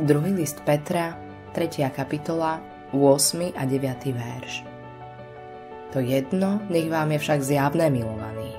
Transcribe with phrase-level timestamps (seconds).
[0.00, 1.12] Druhý list Petra,
[1.52, 1.92] 3.
[1.92, 2.64] kapitola,
[2.96, 3.52] 8.
[3.52, 4.08] a 9.
[4.16, 4.64] verš.
[5.92, 8.56] To jedno, nech vám je však zjavné, milovaný.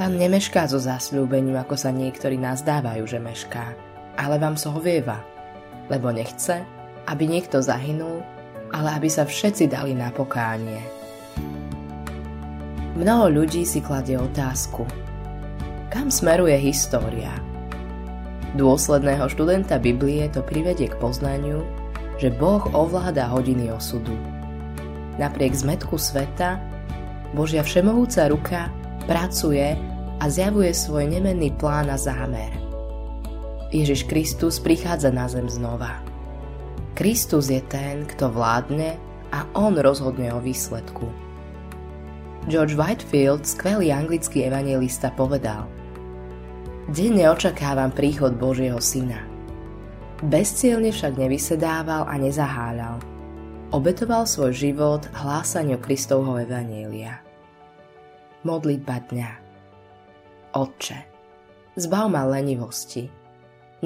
[0.00, 3.76] Pán nemešká so zasľúbením, ako sa niektorí nazdávajú, že mešká,
[4.16, 5.20] ale vám so hovieva,
[5.92, 6.64] lebo nechce,
[7.04, 8.24] aby niekto zahynul,
[8.72, 10.80] ale aby sa všetci dali na pokánie.
[12.96, 14.88] Mnoho ľudí si kladie otázku,
[15.92, 17.50] kam smeruje história?
[18.50, 21.62] Dôsledného študenta Biblie to privedie k poznaniu,
[22.18, 24.18] že Boh ovláda hodiny osudu.
[25.22, 26.58] Napriek zmetku sveta,
[27.30, 28.66] Božia všemohúca ruka
[29.06, 29.78] pracuje
[30.18, 32.50] a zjavuje svoj nemenný plán a zámer.
[33.70, 36.02] Ježiš Kristus prichádza na zem znova.
[36.98, 38.98] Kristus je ten, kto vládne
[39.30, 41.06] a on rozhodne o výsledku.
[42.50, 45.70] George Whitefield, skvelý anglický evangelista, povedal–
[46.90, 49.22] Denne očakávam príchod Božieho Syna.
[50.26, 52.98] Bezcielne však nevysedával a nezaháľal.
[53.70, 57.22] Obetoval svoj život hlásaniu Kristovho Evanielia.
[58.42, 59.30] Modlitba dňa
[60.50, 60.98] Otče,
[61.78, 63.06] zbav ma lenivosti.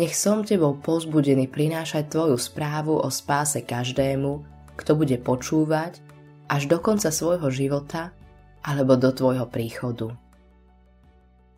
[0.00, 4.40] Nech som Tebou pozbudený prinášať Tvoju správu o spáse každému,
[4.80, 6.00] kto bude počúvať
[6.48, 8.16] až do konca svojho života
[8.64, 10.23] alebo do Tvojho príchodu.